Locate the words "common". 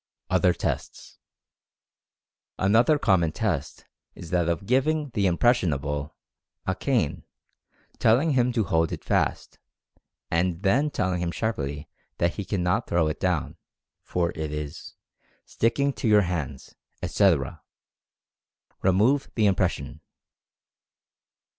2.97-3.31